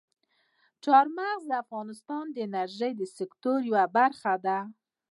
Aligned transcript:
چار 0.83 1.05
مغز 1.17 1.43
د 1.49 1.53
افغانستان 1.63 2.25
د 2.31 2.37
انرژۍ 2.47 2.91
د 2.97 3.01
سکتور 3.17 3.57
یوه 3.69 3.83
برخه 3.97 4.33
ده. 4.45 4.59